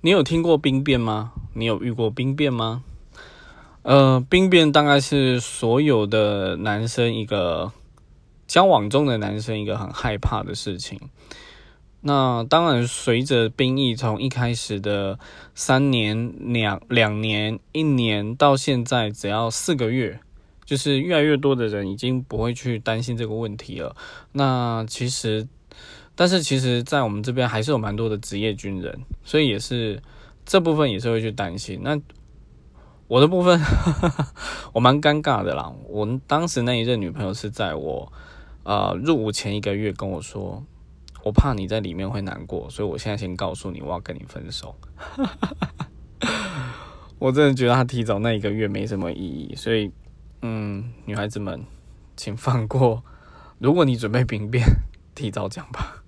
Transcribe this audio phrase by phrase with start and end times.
[0.00, 1.32] 你有听过兵变吗？
[1.54, 2.82] 你有遇过兵变吗？
[3.82, 7.72] 呃，兵变大概是所有的男生一个
[8.46, 11.00] 交往中的男生一个很害怕的事情。
[12.00, 15.18] 那当然，随着兵役从一开始的
[15.54, 20.20] 三年、两两年、一年，到现在只要四个月，
[20.66, 23.96] 就是越来越多的人已经不会去担心这个问题了。
[24.32, 25.48] 那其实，
[26.14, 30.02] 但是其实，在我们这边还是有蛮多的职业军人，所以也是
[30.44, 31.80] 这部分也是会去担心。
[31.82, 32.00] 那
[33.08, 33.60] 我的部分，
[34.72, 35.72] 我蛮尴尬的啦。
[35.88, 38.12] 我当时那一任女朋友是在我
[38.62, 40.64] 呃入伍前一个月跟我说。
[41.24, 44.76] 我怕你在里面会难过，所以我现在先告诉你，我要跟你分手。
[47.18, 49.90] 我真的觉得他提早那一个月没什么意义，所以，
[50.42, 51.64] 嗯，女孩子们，
[52.14, 53.02] 请放过。
[53.58, 54.66] 如果你准备兵变，
[55.16, 56.03] 提早讲吧。